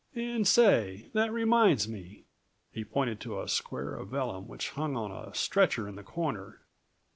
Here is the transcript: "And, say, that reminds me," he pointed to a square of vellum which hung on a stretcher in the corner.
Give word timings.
"And, 0.15 0.47
say, 0.47 1.11
that 1.13 1.31
reminds 1.31 1.87
me," 1.87 2.23
he 2.71 2.83
pointed 2.83 3.19
to 3.19 3.39
a 3.39 3.47
square 3.47 3.93
of 3.93 4.07
vellum 4.09 4.47
which 4.47 4.69
hung 4.71 4.95
on 4.95 5.11
a 5.11 5.35
stretcher 5.35 5.87
in 5.87 5.93
the 5.93 6.01
corner. 6.01 6.61